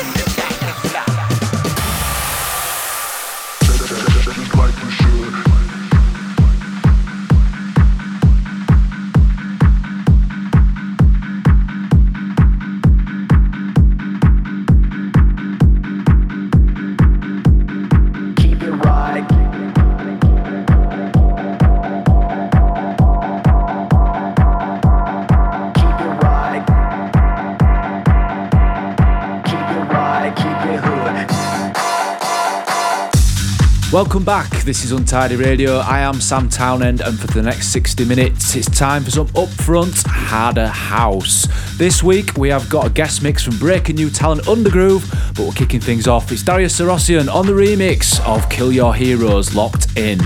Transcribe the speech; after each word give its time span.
Welcome 33.94 34.24
back. 34.24 34.50
This 34.64 34.84
is 34.84 34.90
Untidy 34.90 35.36
Radio. 35.36 35.76
I 35.76 36.00
am 36.00 36.20
Sam 36.20 36.48
Townend, 36.48 37.00
and 37.00 37.16
for 37.16 37.28
the 37.28 37.40
next 37.40 37.68
60 37.68 38.04
minutes, 38.04 38.56
it's 38.56 38.68
time 38.68 39.04
for 39.04 39.12
some 39.12 39.28
upfront, 39.28 40.04
harder 40.04 40.66
house. 40.66 41.46
This 41.78 42.02
week, 42.02 42.36
we 42.36 42.48
have 42.48 42.68
got 42.68 42.88
a 42.88 42.90
guest 42.90 43.22
mix 43.22 43.44
from 43.44 43.56
breaking 43.56 43.94
new 43.94 44.10
talent 44.10 44.42
Undergroove, 44.46 45.08
but 45.36 45.46
we're 45.46 45.52
kicking 45.52 45.80
things 45.80 46.08
off. 46.08 46.32
It's 46.32 46.42
Darius 46.42 46.80
Syrossian 46.80 47.32
on 47.32 47.46
the 47.46 47.52
remix 47.52 48.18
of 48.26 48.50
Kill 48.50 48.72
Your 48.72 48.96
Heroes 48.96 49.54
Locked 49.54 49.96
In. 49.96 50.18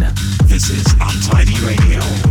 This 0.46 0.70
is 0.70 0.86
Untidy 0.98 1.62
Radio. 1.62 2.27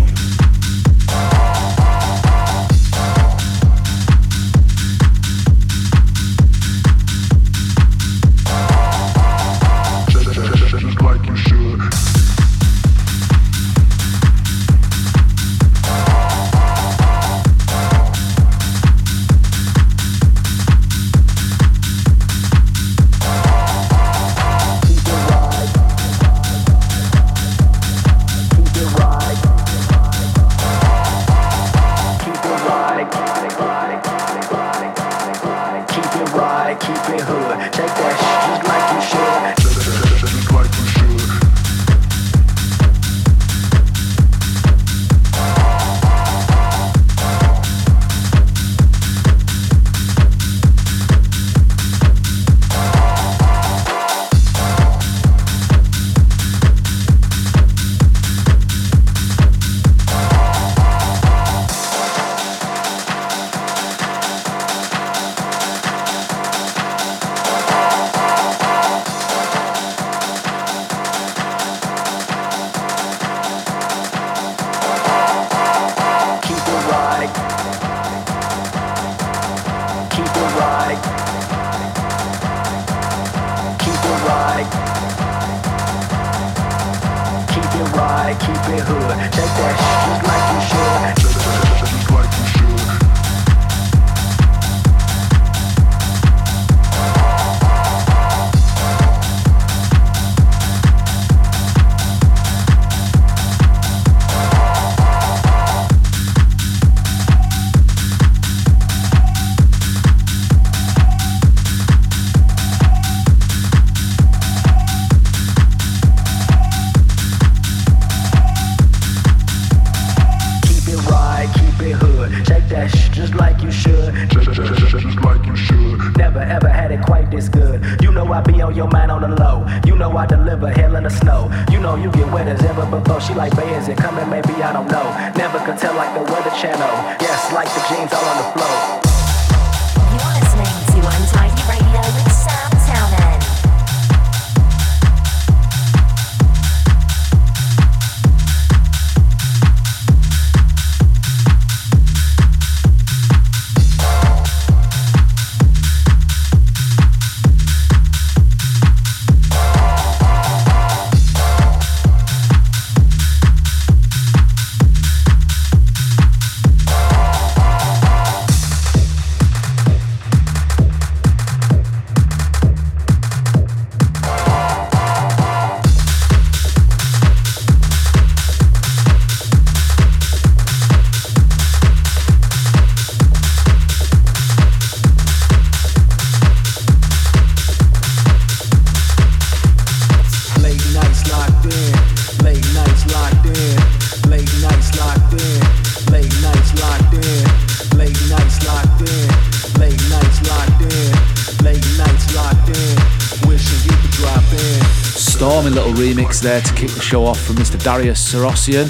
There 206.48 206.62
to 206.62 206.74
kick 206.76 206.92
the 206.92 207.02
show 207.02 207.26
off 207.26 207.42
from 207.42 207.58
Mr. 207.58 207.78
Darius 207.78 208.34
Syrossian. 208.34 208.88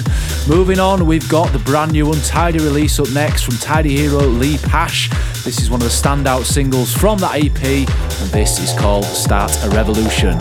Moving 0.48 0.78
on, 0.78 1.06
we've 1.06 1.28
got 1.28 1.52
the 1.52 1.58
brand 1.58 1.90
new 1.90 2.12
Untidy 2.12 2.60
release 2.60 3.00
up 3.00 3.10
next 3.10 3.42
from 3.42 3.56
Tidy 3.56 3.96
Hero 3.96 4.20
Lee 4.20 4.58
Pasch. 4.58 5.08
This 5.42 5.60
is 5.60 5.68
one 5.68 5.82
of 5.82 5.88
the 5.88 5.92
standout 5.92 6.44
singles 6.44 6.94
from 6.94 7.18
that 7.18 7.34
EP, 7.34 7.60
and 7.64 8.30
this 8.30 8.60
is 8.60 8.78
called 8.78 9.06
Start 9.06 9.50
a 9.64 9.70
Revolution. 9.70 10.38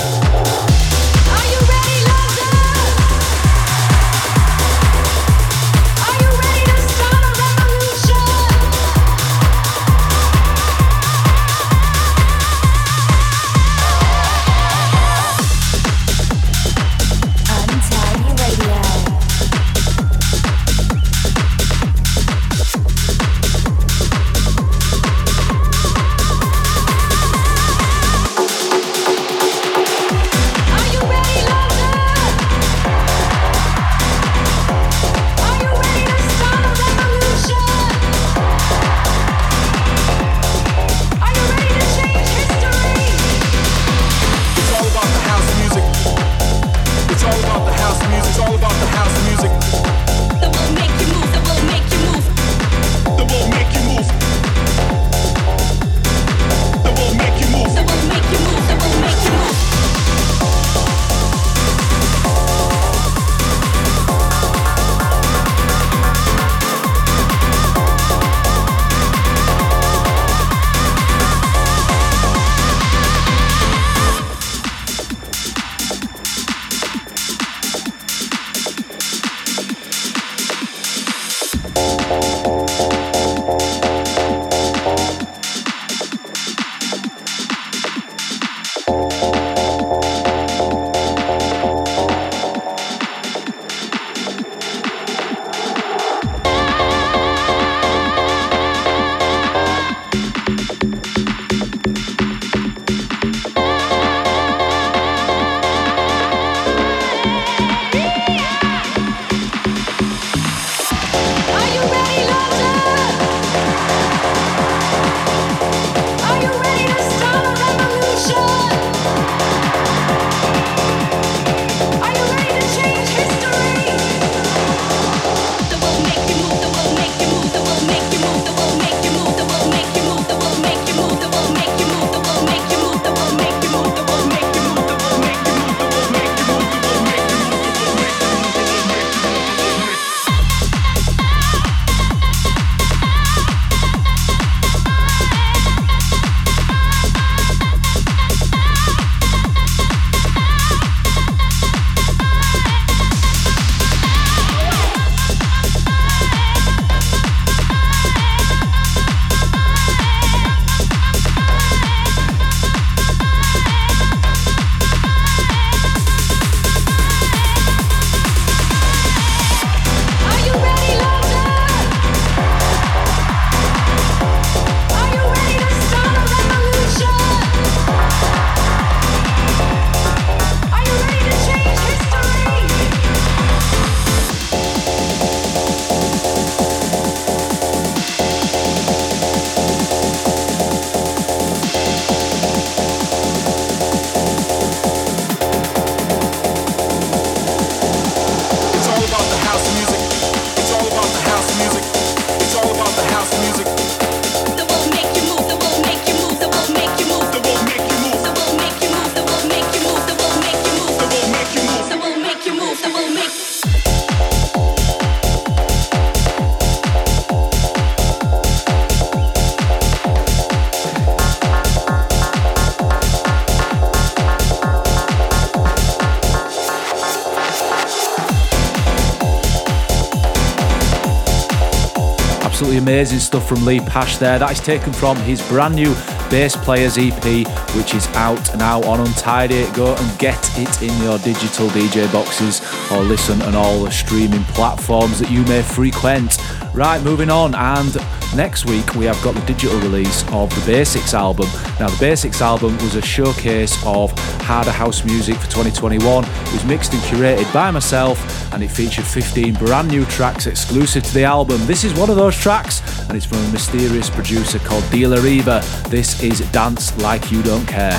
Stuff 233.27 233.49
from 233.49 233.65
Lee 233.65 233.81
Pasch 233.81 234.15
there. 234.19 234.39
That 234.39 234.53
is 234.53 234.61
taken 234.61 234.93
from 234.93 235.17
his 235.17 235.45
brand 235.49 235.75
new 235.75 235.93
Bass 236.29 236.55
Players 236.55 236.97
EP, 236.97 237.45
which 237.75 237.93
is 237.93 238.07
out 238.15 238.57
now 238.57 238.81
on 238.83 239.01
Untidy. 239.01 239.69
Go 239.73 239.93
and 239.93 240.17
get 240.17 240.39
it 240.57 240.81
in 240.81 240.97
your 241.03 241.19
digital 241.19 241.67
DJ 241.67 242.09
boxes 242.13 242.61
or 242.89 243.03
listen 243.03 243.41
on 243.41 243.53
all 243.53 243.83
the 243.83 243.91
streaming 243.91 244.45
platforms 244.45 245.19
that 245.19 245.29
you 245.29 245.43
may 245.43 245.61
frequent. 245.61 246.37
Right, 246.73 247.03
moving 247.03 247.29
on, 247.29 247.55
and 247.55 247.97
next 248.35 248.65
week 248.65 248.93
we 248.93 249.05
have 249.05 249.21
got 249.23 249.33
the 249.33 249.41
digital 249.41 249.79
release 249.79 250.21
of 250.31 250.49
the 250.53 250.63
Basics 250.65 251.13
album. 251.15 251.47
Now, 251.79 251.89
the 251.89 251.97
Basics 251.99 252.39
album 252.41 252.77
was 252.77 252.95
a 252.95 253.01
showcase 253.01 253.75
of 253.83 254.11
harder 254.43 254.71
house 254.71 255.03
music 255.03 255.35
for 255.37 255.47
2021. 255.49 256.23
It 256.23 256.53
was 256.53 256.63
mixed 256.65 256.93
and 256.93 257.01
curated 257.01 257.51
by 257.51 257.71
myself, 257.71 258.53
and 258.53 258.63
it 258.63 258.67
featured 258.67 259.05
15 259.05 259.55
brand 259.55 259.87
new 259.87 260.05
tracks 260.05 260.45
exclusive 260.45 261.03
to 261.03 261.13
the 261.15 261.23
album. 261.23 261.65
This 261.65 261.83
is 261.83 261.95
one 261.95 262.11
of 262.11 262.15
those 262.15 262.37
tracks, 262.37 262.76
and 263.07 263.17
it's 263.17 263.25
from 263.25 263.37
a 263.39 263.51
mysterious 263.51 264.09
producer 264.09 264.59
called 264.59 264.83
Dealer 264.91 265.25
Eva. 265.25 265.63
This 265.89 266.21
is 266.21 266.39
Dance 266.51 266.95
Like 266.97 267.31
You 267.31 267.41
Don't 267.43 267.65
Care. 267.65 267.97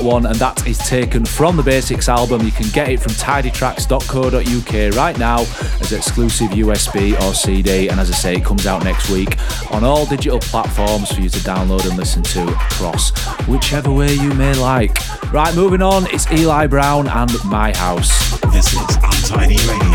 That 0.00 0.04
one, 0.04 0.26
and 0.26 0.34
that 0.36 0.66
is 0.66 0.78
taken 0.78 1.24
from 1.24 1.56
the 1.56 1.62
Basics 1.62 2.08
album. 2.08 2.42
You 2.42 2.50
can 2.50 2.68
get 2.70 2.88
it 2.88 2.98
from 2.98 3.12
tidytracks.co.uk 3.12 4.96
right 4.96 5.18
now 5.18 5.40
as 5.80 5.92
exclusive 5.92 6.50
USB 6.50 7.20
or 7.20 7.32
CD, 7.32 7.88
and 7.88 8.00
as 8.00 8.10
I 8.10 8.14
say, 8.14 8.34
it 8.34 8.44
comes 8.44 8.66
out 8.66 8.82
next 8.82 9.08
week 9.08 9.36
on 9.70 9.84
all 9.84 10.04
digital 10.04 10.40
platforms 10.40 11.12
for 11.12 11.20
you 11.20 11.28
to 11.28 11.38
download 11.40 11.86
and 11.88 11.96
listen 11.96 12.24
to 12.24 12.42
across 12.48 13.12
whichever 13.46 13.92
way 13.92 14.12
you 14.14 14.34
may 14.34 14.54
like. 14.54 14.98
Right, 15.32 15.54
moving 15.54 15.82
on, 15.82 16.06
it's 16.12 16.30
Eli 16.32 16.66
Brown 16.66 17.06
and 17.06 17.32
My 17.44 17.76
House. 17.76 18.40
This 18.52 18.72
is 18.72 18.96
Untidy 19.02 19.56
Radio. 19.68 19.93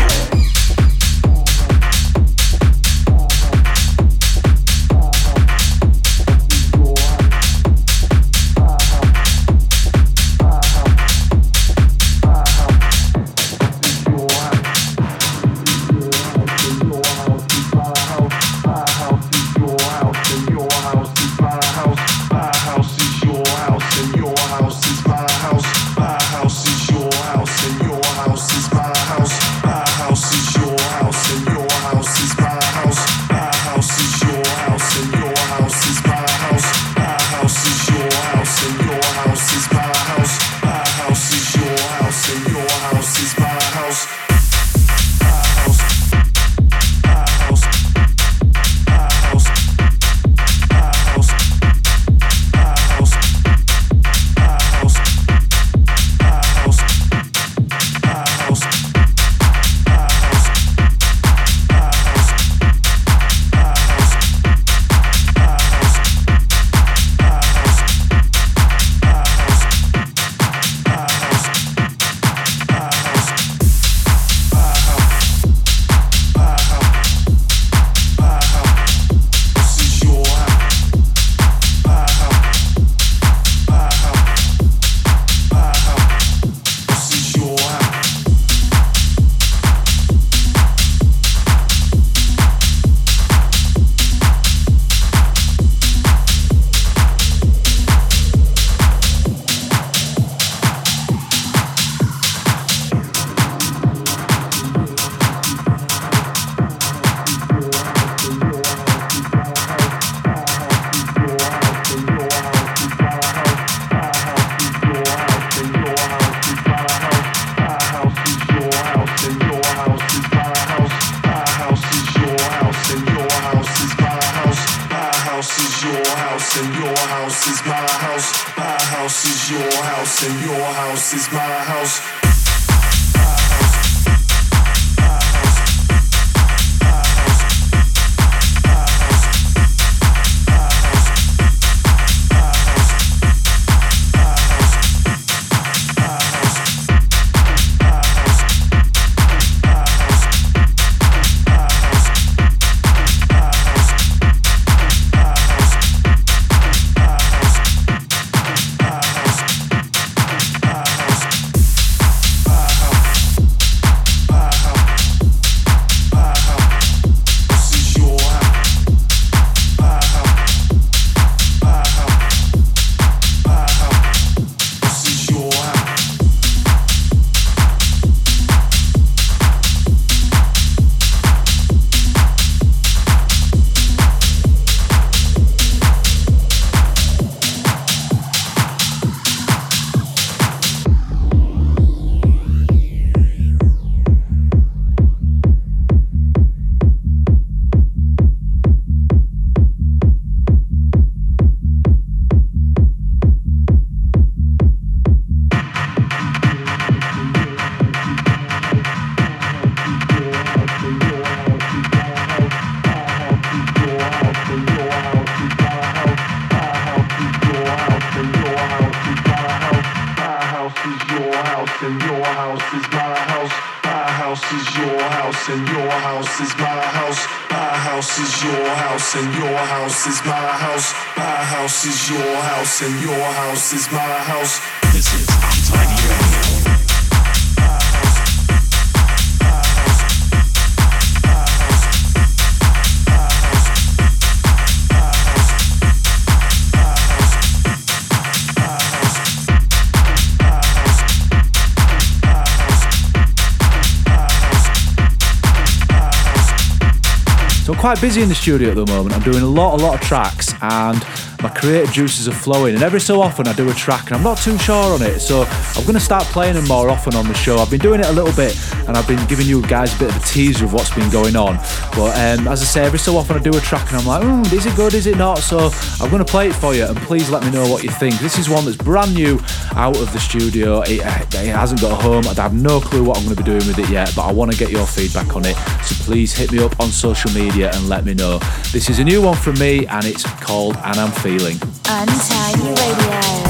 Quite 257.90 258.00
busy 258.00 258.22
in 258.22 258.28
the 258.28 258.34
studio 258.36 258.70
at 258.70 258.76
the 258.76 258.86
moment. 258.86 259.12
I'm 259.12 259.22
doing 259.22 259.42
a 259.42 259.48
lot, 259.48 259.80
a 259.80 259.82
lot 259.82 259.96
of 259.96 260.00
tracks, 260.00 260.54
and 260.62 261.04
my 261.42 261.48
creative 261.48 261.92
juices 261.92 262.28
are 262.28 262.32
flowing. 262.32 262.74
And 262.74 262.84
every 262.84 263.00
so 263.00 263.20
often 263.20 263.48
I 263.48 263.52
do 263.52 263.68
a 263.68 263.74
track 263.74 264.06
and 264.06 264.16
I'm 264.16 264.22
not 264.22 264.38
too 264.38 264.56
sure 264.58 264.94
on 264.94 265.02
it. 265.02 265.18
So 265.18 265.42
I'm 265.42 265.82
going 265.82 265.94
to 265.94 266.00
start 266.00 266.24
playing 266.26 266.54
them 266.54 266.68
more 266.68 266.88
often 266.88 267.14
on 267.16 267.26
the 267.26 267.34
show. 267.34 267.56
I've 267.58 267.70
been 267.70 267.80
doing 267.80 267.98
it 267.98 268.06
a 268.06 268.12
little 268.12 268.32
bit 268.34 268.56
and 268.86 268.96
I've 268.96 269.08
been 269.08 269.24
giving 269.26 269.46
you 269.46 269.62
guys 269.62 269.94
a 269.96 269.98
bit 269.98 270.10
of 270.10 270.22
a 270.22 270.26
teaser 270.26 270.66
of 270.66 270.72
what's 270.72 270.94
been 270.94 271.10
going 271.10 271.34
on. 271.34 271.56
But 271.96 272.14
um, 272.14 272.46
as 272.46 272.62
I 272.62 272.66
say, 272.66 272.84
every 272.84 272.98
so 272.98 273.16
often 273.16 273.36
I 273.36 273.40
do 273.40 273.56
a 273.56 273.60
track 273.60 273.90
and 273.90 273.96
I'm 273.96 274.06
like, 274.06 274.22
mm, 274.22 274.52
is 274.52 274.66
it 274.66 274.76
good, 274.76 274.94
is 274.94 275.06
it 275.06 275.16
not? 275.16 275.38
So 275.38 275.70
I'm 276.00 276.10
going 276.10 276.24
to 276.24 276.30
play 276.30 276.48
it 276.48 276.54
for 276.54 276.74
you 276.74 276.84
and 276.84 276.96
please 276.98 277.30
let 277.30 277.42
me 277.42 277.50
know 277.50 277.68
what 277.68 277.82
you 277.82 277.90
think. 277.90 278.18
This 278.20 278.38
is 278.38 278.48
one 278.48 278.64
that's 278.64 278.76
brand 278.76 279.14
new 279.14 279.38
out 279.76 279.96
of 279.96 280.12
the 280.12 280.20
studio. 280.20 280.80
It, 280.82 281.00
uh, 281.00 281.40
it 281.40 281.54
hasn't 281.54 281.80
got 281.80 281.92
a 281.92 282.02
home. 282.02 282.24
I 282.26 282.34
have 282.40 282.54
no 282.54 282.80
clue 282.80 283.04
what 283.04 283.18
I'm 283.18 283.24
going 283.24 283.36
to 283.36 283.42
be 283.42 283.46
doing 283.46 283.66
with 283.66 283.78
it 283.78 283.88
yet, 283.88 284.12
but 284.14 284.22
I 284.22 284.32
want 284.32 284.52
to 284.52 284.58
get 284.58 284.70
your 284.70 284.86
feedback 284.86 285.36
on 285.36 285.44
it. 285.44 285.56
So 285.84 285.94
please 286.04 286.32
hit 286.32 286.52
me 286.52 286.62
up 286.62 286.78
on 286.80 286.88
social 286.88 287.30
media 287.32 287.70
and 287.74 287.88
let 287.88 288.04
me 288.04 288.14
know. 288.14 288.38
This 288.72 288.88
is 288.88 288.98
a 288.98 289.04
new 289.04 289.22
one 289.22 289.36
from 289.36 289.58
me 289.58 289.86
and 289.86 290.04
it's 290.04 290.24
called 290.40 290.76
And 290.84 290.96
I'm 290.96 291.12
Feeling. 291.12 291.58
Untidy 291.88 292.68
Radio. 292.68 293.49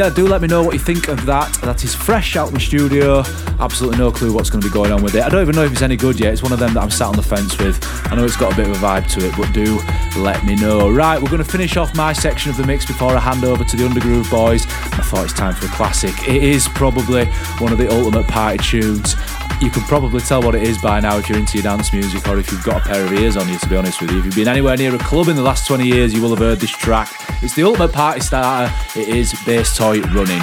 Yeah, 0.00 0.08
do 0.08 0.26
let 0.26 0.40
me 0.40 0.48
know 0.48 0.62
what 0.62 0.72
you 0.72 0.78
think 0.78 1.08
of 1.08 1.26
that. 1.26 1.52
That 1.60 1.84
is 1.84 1.94
fresh 1.94 2.34
out 2.34 2.48
in 2.48 2.54
the 2.54 2.60
studio. 2.60 3.22
Absolutely 3.58 3.98
no 3.98 4.10
clue 4.10 4.32
what's 4.32 4.48
going 4.48 4.62
to 4.62 4.66
be 4.66 4.72
going 4.72 4.92
on 4.92 5.02
with 5.02 5.14
it. 5.14 5.22
I 5.22 5.28
don't 5.28 5.42
even 5.42 5.54
know 5.54 5.64
if 5.64 5.72
it's 5.72 5.82
any 5.82 5.96
good 5.96 6.18
yet. 6.18 6.32
It's 6.32 6.42
one 6.42 6.52
of 6.52 6.58
them 6.58 6.72
that 6.72 6.82
I'm 6.82 6.90
sat 6.90 7.08
on 7.08 7.16
the 7.16 7.22
fence 7.22 7.58
with. 7.58 7.78
I 8.10 8.14
know 8.16 8.24
it's 8.24 8.34
got 8.34 8.54
a 8.54 8.56
bit 8.56 8.66
of 8.66 8.76
a 8.76 8.78
vibe 8.78 9.10
to 9.12 9.26
it, 9.26 9.34
but 9.36 9.52
do 9.52 9.78
let 10.18 10.42
me 10.46 10.56
know. 10.56 10.88
Right, 10.90 11.20
we're 11.20 11.28
going 11.28 11.44
to 11.44 11.50
finish 11.50 11.76
off 11.76 11.94
my 11.94 12.14
section 12.14 12.50
of 12.50 12.56
the 12.56 12.66
mix 12.66 12.86
before 12.86 13.10
I 13.10 13.18
hand 13.18 13.44
over 13.44 13.62
to 13.62 13.76
the 13.76 13.84
Undergroove 13.84 14.30
boys. 14.30 14.64
I 14.66 15.02
thought 15.02 15.24
it's 15.24 15.34
time 15.34 15.54
for 15.54 15.66
a 15.66 15.68
classic. 15.68 16.14
It 16.26 16.42
is 16.42 16.66
probably 16.68 17.26
one 17.58 17.70
of 17.70 17.76
the 17.76 17.92
ultimate 17.92 18.26
party 18.26 18.56
tunes. 18.56 19.16
You 19.60 19.68
can 19.68 19.82
probably 19.82 20.20
tell 20.20 20.40
what 20.40 20.54
it 20.54 20.62
is 20.62 20.78
by 20.78 21.00
now 21.00 21.18
if 21.18 21.28
you're 21.28 21.38
into 21.38 21.58
your 21.58 21.64
dance 21.64 21.92
music 21.92 22.26
or 22.26 22.38
if 22.38 22.50
you've 22.50 22.64
got 22.64 22.80
a 22.80 22.88
pair 22.88 23.04
of 23.04 23.12
ears 23.12 23.36
on 23.36 23.46
you, 23.50 23.58
to 23.58 23.68
be 23.68 23.76
honest 23.76 24.00
with 24.00 24.12
you. 24.12 24.20
If 24.20 24.24
you've 24.24 24.34
been 24.34 24.48
anywhere 24.48 24.78
near 24.78 24.94
a 24.94 24.98
club 24.98 25.28
in 25.28 25.36
the 25.36 25.42
last 25.42 25.66
20 25.66 25.84
years, 25.84 26.14
you 26.14 26.22
will 26.22 26.30
have 26.30 26.38
heard 26.38 26.58
this 26.58 26.70
track. 26.70 27.12
It's 27.42 27.54
the 27.54 27.64
ultimate 27.64 27.92
party 27.92 28.20
starter. 28.20 28.72
It 28.94 29.08
is 29.08 29.34
Bass 29.46 29.76
Toy 29.76 30.00
Running. 30.00 30.42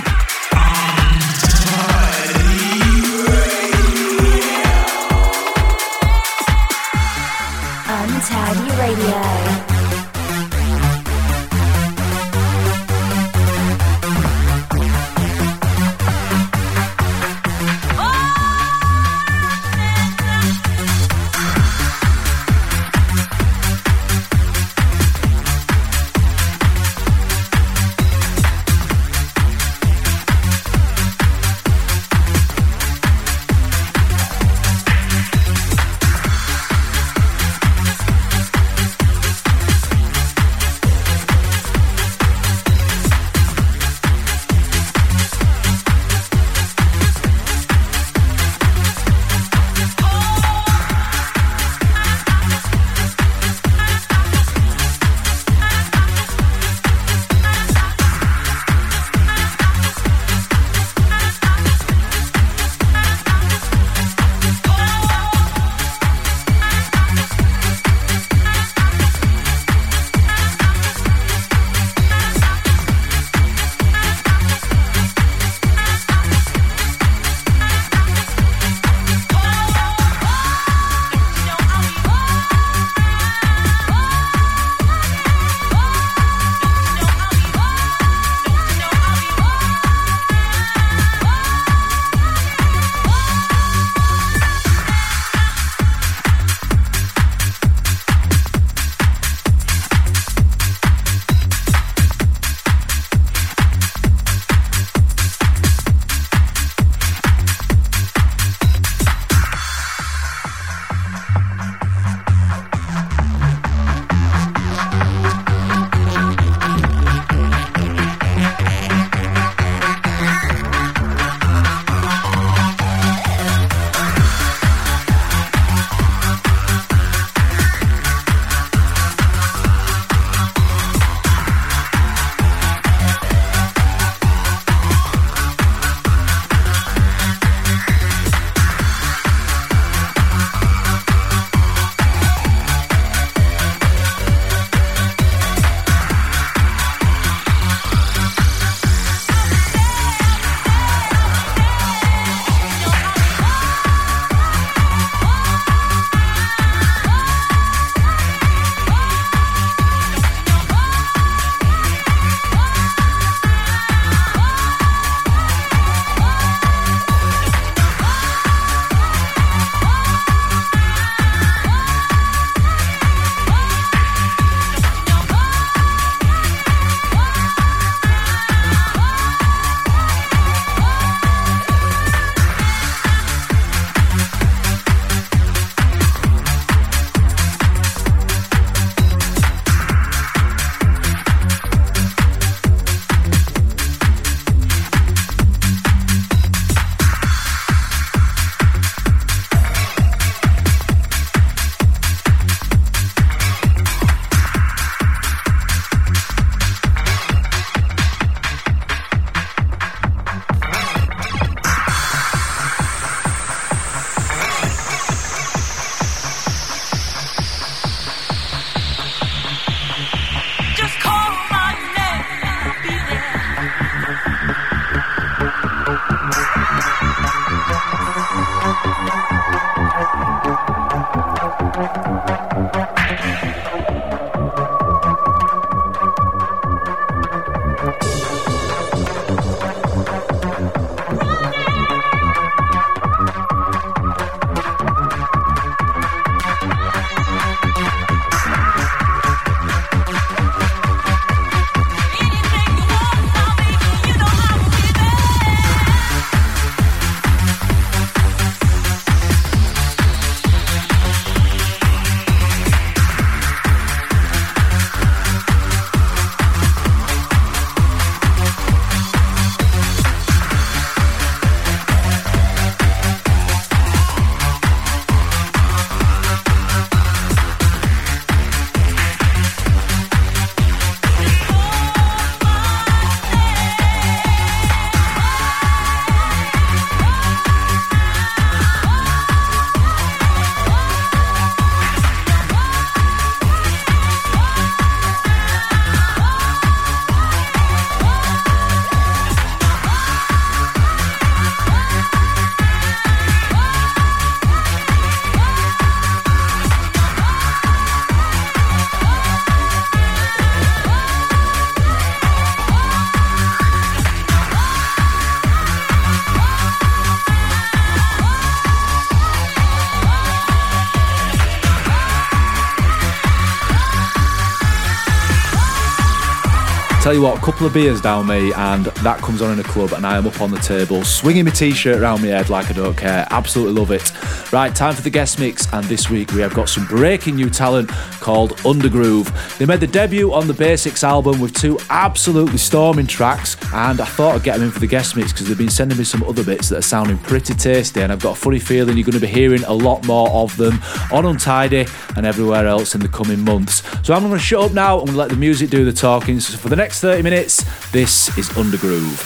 You 327.17 327.23
what, 327.23 327.37
a 327.37 327.41
couple 327.41 327.65
of 327.65 327.73
beers 327.73 327.99
down 327.99 328.27
me, 328.27 328.53
and 328.53 328.85
that 328.85 329.19
comes 329.19 329.41
on 329.41 329.51
in 329.51 329.59
a 329.59 329.63
club, 329.63 329.93
and 329.93 330.05
I 330.05 330.17
am 330.17 330.27
up 330.27 330.39
on 330.39 330.51
the 330.51 330.59
table, 330.59 331.03
swinging 331.03 331.45
my 331.45 331.51
t 331.51 331.71
shirt 331.71 331.99
around 331.99 332.21
my 332.21 332.27
head 332.27 332.49
like 332.49 332.69
I 332.69 332.73
don't 332.73 332.95
care. 332.95 333.25
Absolutely 333.31 333.73
love 333.73 333.91
it. 333.91 334.11
Right, 334.53 334.73
time 334.75 334.93
for 334.93 335.01
the 335.01 335.09
guest 335.09 335.39
mix, 335.39 335.71
and 335.73 335.83
this 335.85 336.09
week 336.09 336.31
we 336.33 336.41
have 336.41 336.53
got 336.53 336.69
some 336.69 336.85
breaking 336.85 337.35
new 337.35 337.49
talent 337.49 337.89
called 338.19 338.57
Undergroove. 338.57 339.57
They 339.57 339.65
made 339.65 339.79
the 339.79 339.87
debut 339.87 340.31
on 340.31 340.47
the 340.47 340.53
Basics 340.53 341.03
album 341.03 341.39
with 341.39 341.55
two 341.55 341.79
absolutely 341.89 342.57
storming 342.57 343.07
tracks, 343.07 343.57
and 343.73 343.99
I 343.99 344.05
thought 344.05 344.35
I'd 344.35 344.43
get 344.43 344.57
them 344.57 344.67
in 344.67 344.71
for 344.71 344.79
the 344.79 344.87
guest 344.87 345.15
mix 345.15 345.31
because 345.31 345.47
they've 345.47 345.57
been 345.57 345.69
sending 345.69 345.97
me 345.97 346.03
some 346.03 346.21
other 346.23 346.43
bits 346.43 346.69
that 346.69 346.77
are 346.77 346.81
sounding 346.81 347.17
pretty 347.17 347.55
tasty, 347.55 348.01
and 348.01 348.11
I've 348.11 348.21
got 348.21 348.37
a 348.37 348.39
funny 348.39 348.59
feeling 348.59 348.95
you're 348.95 349.05
going 349.05 349.19
to 349.19 349.19
be 349.19 349.27
hearing 349.27 349.63
a 349.63 349.73
lot 349.73 350.05
more 350.05 350.29
of 350.29 350.55
them 350.57 350.79
on 351.11 351.25
Untidy 351.25 351.87
and 352.15 352.25
everywhere 352.25 352.67
else 352.67 352.93
in 352.93 353.01
the 353.01 353.09
coming 353.09 353.39
months. 353.39 353.81
So 354.05 354.13
I'm 354.13 354.21
going 354.21 354.33
to 354.33 354.39
shut 354.39 354.63
up 354.63 354.73
now 354.73 355.01
and 355.01 355.17
let 355.17 355.29
the 355.29 355.35
music 355.35 355.69
do 355.69 355.83
the 355.83 355.93
talking. 355.93 356.39
So 356.39 356.57
for 356.57 356.69
the 356.69 356.75
next 356.75 356.99
30 357.07 357.23
minutes, 357.23 357.63
this 357.93 358.37
is 358.37 358.49
Undergroove. 358.49 359.23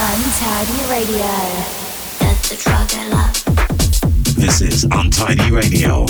Untidy 0.00 0.90
Radio. 0.90 1.26
That's 2.20 2.48
the 2.48 2.56
drug 2.56 2.88
I 2.94 3.08
love. 3.10 4.36
This 4.36 4.62
is 4.62 4.84
Untidy 4.84 5.50
Radio. 5.50 6.06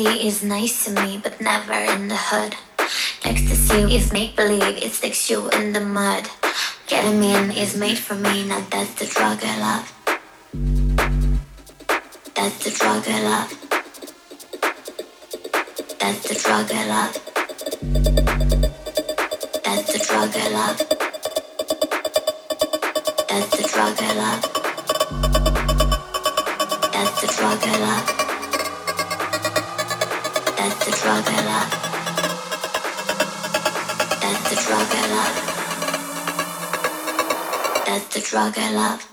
LSD 0.00 0.24
is 0.24 0.42
nice 0.42 0.84
to 0.84 0.92
me, 0.92 1.20
but 1.22 1.40
never 1.40 1.72
in 1.72 2.08
the 2.08 2.16
hood. 2.16 2.56
Ecstasy 3.24 3.94
is 3.94 4.12
make 4.12 4.34
believe, 4.34 4.62
it 4.82 4.92
sticks 4.92 5.30
you 5.30 5.48
in 5.50 5.72
the 5.72 5.80
mud. 5.80 6.24
Ketamine 6.86 7.54
is 7.54 7.76
made 7.76 7.98
for 7.98 8.14
me, 8.14 8.46
now 8.46 8.64
that's 8.70 8.94
the 8.94 9.06
drug 9.06 9.38
I 9.42 9.58
love. 9.60 9.92
That's 12.34 12.64
the 12.64 12.70
drug 12.70 13.04
I 13.08 13.22
love. 13.22 13.50
That's 15.98 16.28
the 16.28 16.34
drug 16.34 16.72
I 16.72 16.86
love. 16.86 17.19
Drug 38.40 38.58
I 38.58 38.72
love. 38.72 39.09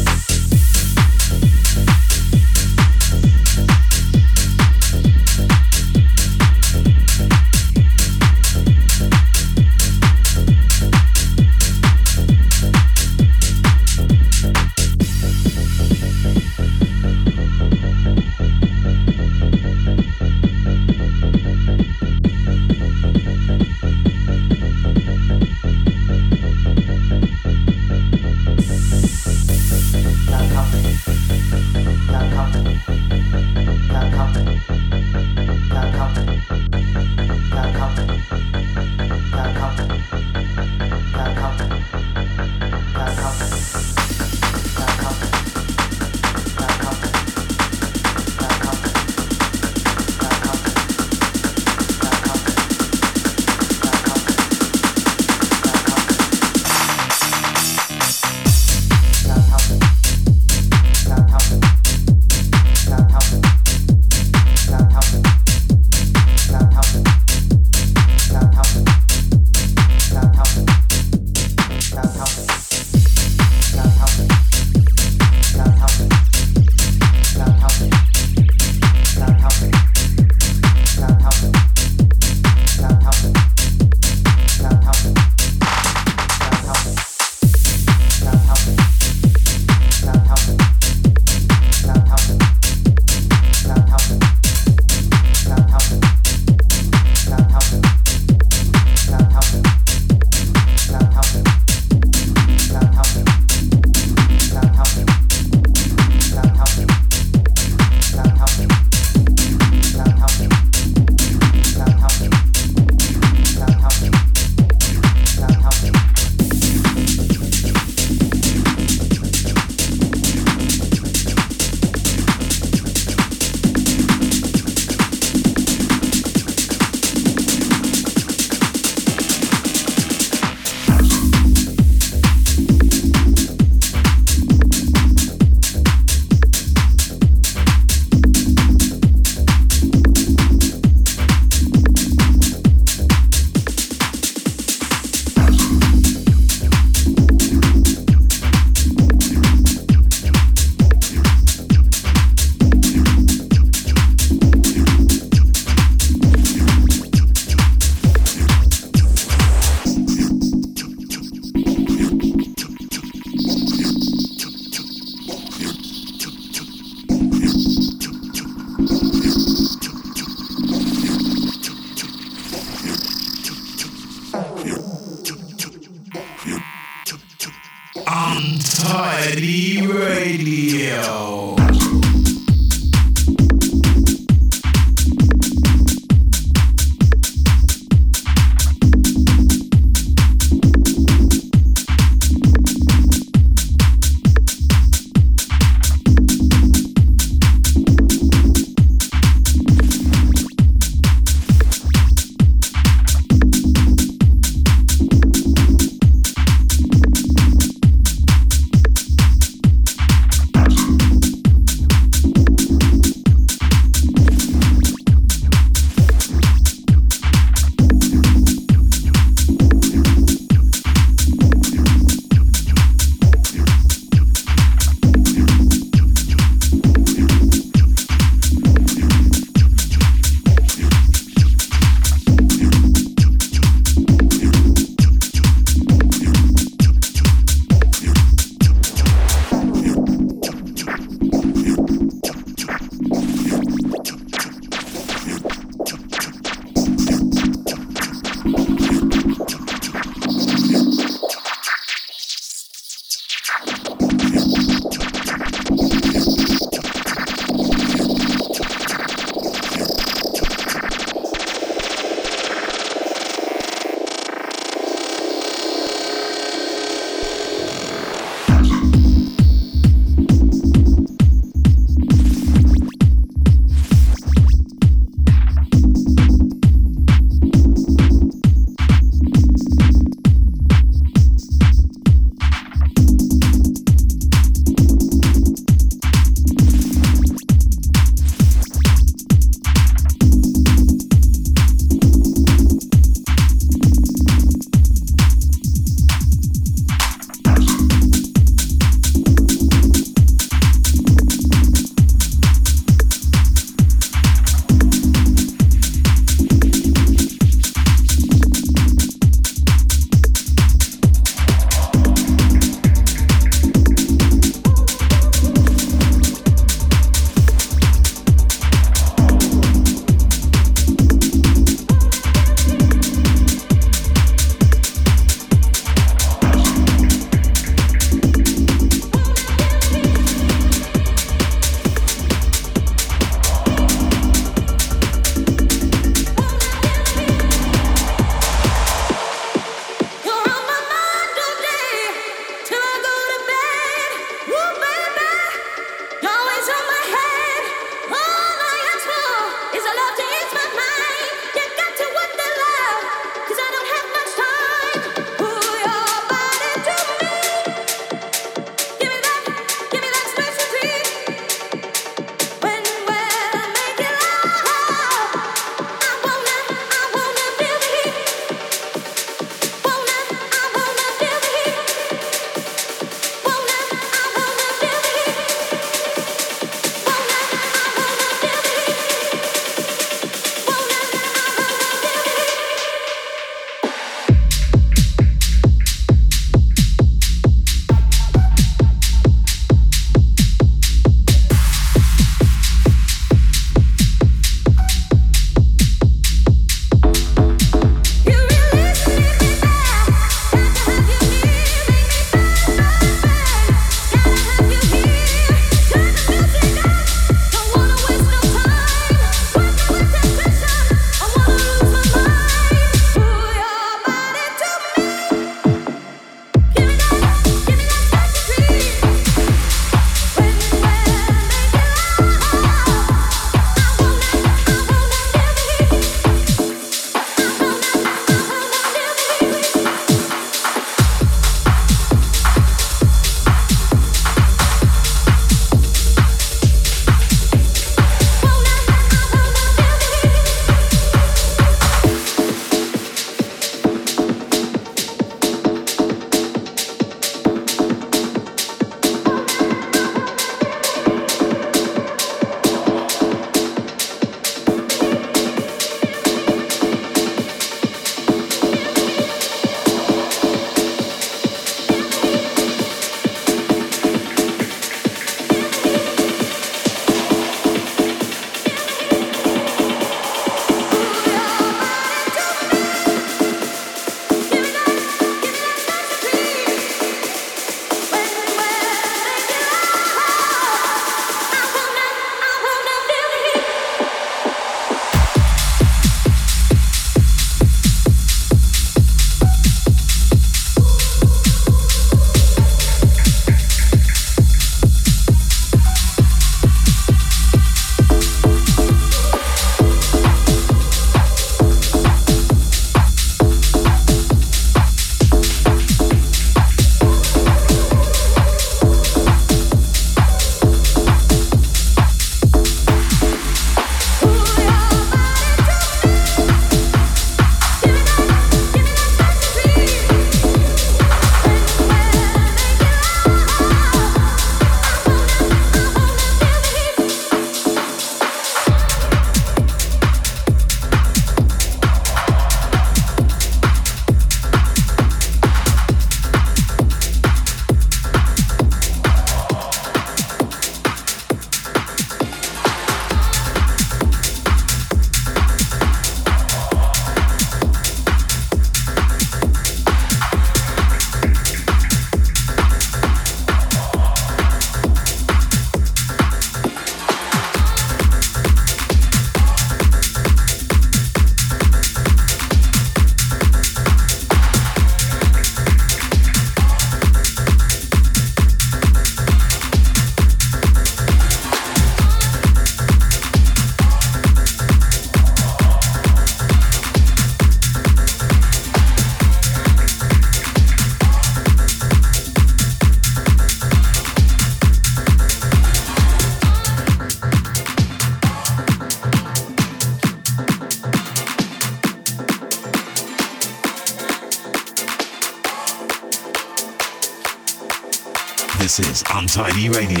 Radio. 599.69 600.00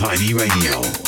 Is 0.00 1.07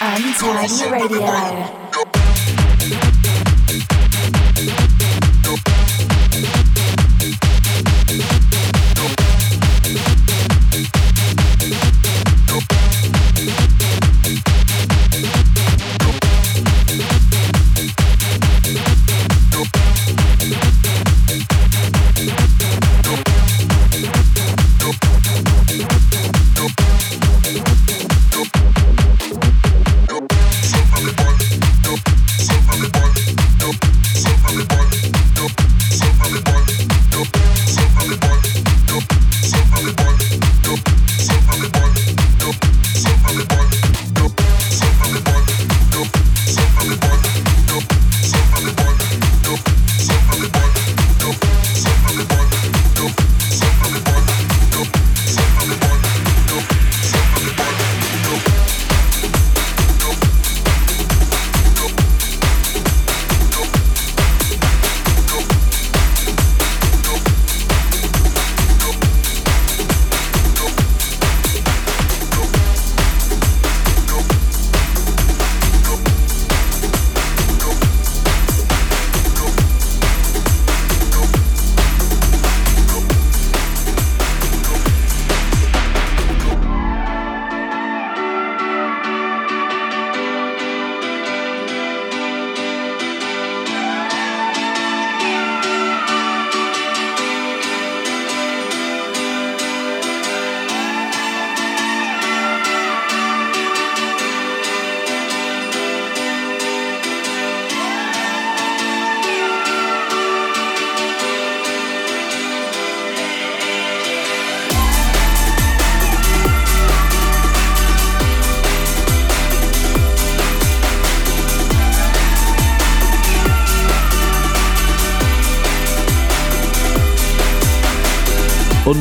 Untidy 0.00 0.90
Radio. 0.90 1.93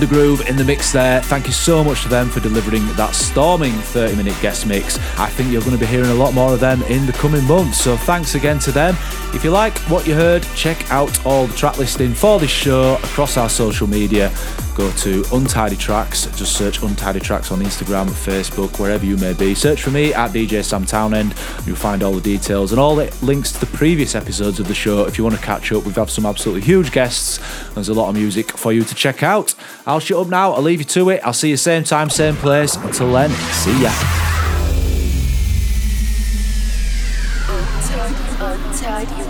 Undergroove 0.03 0.49
in 0.49 0.57
the 0.57 0.65
mix 0.65 0.91
there. 0.91 1.21
Thank 1.21 1.47
you 1.47 1.53
so 1.53 1.81
much 1.81 2.03
to 2.03 2.09
them 2.09 2.27
for 2.27 2.41
delivering 2.41 2.85
that 2.95 3.15
storming 3.15 3.71
30 3.71 4.17
minute 4.17 4.35
guest 4.41 4.67
mix. 4.67 4.97
I 5.17 5.29
think 5.29 5.49
you're 5.49 5.61
going 5.61 5.73
to 5.73 5.77
be 5.77 5.85
hearing 5.85 6.09
a 6.09 6.13
lot 6.13 6.33
more 6.33 6.53
of 6.53 6.59
them 6.59 6.83
in 6.83 7.05
the 7.05 7.13
coming 7.13 7.45
months. 7.45 7.79
So 7.79 7.95
thanks 7.95 8.35
again 8.35 8.59
to 8.59 8.71
them. 8.73 8.95
If 9.33 9.45
you 9.45 9.51
like 9.51 9.77
what 9.89 10.05
you 10.05 10.13
heard, 10.13 10.43
check 10.55 10.91
out 10.91 11.25
all 11.25 11.47
the 11.47 11.55
track 11.55 11.77
listing 11.77 12.13
for 12.13 12.37
this 12.37 12.51
show 12.51 12.95
across 12.95 13.37
our 13.37 13.47
social 13.47 13.87
media 13.87 14.29
go 14.75 14.91
to 14.91 15.23
Untidy 15.33 15.75
Tracks. 15.75 16.25
Just 16.37 16.57
search 16.57 16.81
Untidy 16.81 17.19
Tracks 17.19 17.51
on 17.51 17.59
Instagram, 17.59 18.07
Facebook, 18.07 18.79
wherever 18.79 19.05
you 19.05 19.17
may 19.17 19.33
be. 19.33 19.53
Search 19.55 19.81
for 19.81 19.91
me 19.91 20.13
at 20.13 20.31
DJ 20.31 20.63
Sam 20.63 20.85
Townend. 20.85 21.35
You'll 21.65 21.75
find 21.75 22.03
all 22.03 22.13
the 22.13 22.21
details 22.21 22.71
and 22.71 22.79
all 22.79 22.95
the 22.95 23.15
links 23.21 23.51
to 23.53 23.59
the 23.59 23.65
previous 23.67 24.15
episodes 24.15 24.59
of 24.59 24.67
the 24.67 24.73
show. 24.73 25.05
If 25.05 25.17
you 25.17 25.23
want 25.23 25.35
to 25.35 25.41
catch 25.41 25.71
up, 25.71 25.85
we've 25.85 25.95
had 25.95 26.09
some 26.09 26.25
absolutely 26.25 26.61
huge 26.61 26.91
guests. 26.91 27.39
There's 27.73 27.89
a 27.89 27.93
lot 27.93 28.09
of 28.09 28.15
music 28.15 28.57
for 28.57 28.71
you 28.73 28.83
to 28.83 28.95
check 28.95 29.23
out. 29.23 29.55
I'll 29.85 29.99
shut 29.99 30.17
up 30.17 30.27
now. 30.27 30.53
I'll 30.53 30.61
leave 30.61 30.79
you 30.79 30.85
to 30.85 31.09
it. 31.09 31.21
I'll 31.23 31.33
see 31.33 31.49
you 31.49 31.57
same 31.57 31.83
time, 31.83 32.09
same 32.09 32.35
place. 32.35 32.75
Until 32.75 33.11
then, 33.11 33.29
see 33.29 33.83
ya. 33.83 34.22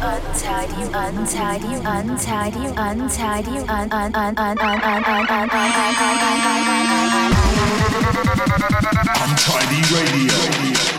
Untidy, 0.04 0.84
untidy, 0.93 1.80
untidy, 1.86 2.66
untidy, 2.66 2.68
untidy, 2.78 3.56
un 3.70 3.88
un 3.91 4.12
un 4.14 4.36
un 4.36 4.58
un 4.60 4.76
un 4.76 4.84
un 4.84 5.24
un 5.24 5.49
un 5.49 5.74
Untidy 9.24 9.80
Radio. 9.95 10.93